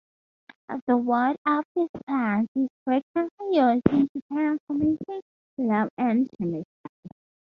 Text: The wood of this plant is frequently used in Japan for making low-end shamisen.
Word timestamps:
The 0.87 0.97
wood 0.97 1.37
of 1.45 1.63
this 1.75 1.87
plant 2.07 2.49
is 2.55 2.69
frequently 2.83 3.55
used 3.55 3.83
in 3.91 4.07
Japan 4.11 4.57
for 4.65 4.73
making 4.73 5.21
low-end 5.59 6.27
shamisen. 6.41 6.63